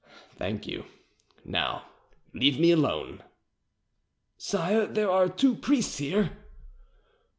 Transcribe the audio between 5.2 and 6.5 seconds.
two priests here."